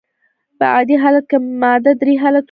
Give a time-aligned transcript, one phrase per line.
[0.57, 2.39] په عادي حالت کي ماده درې حالتونه لري.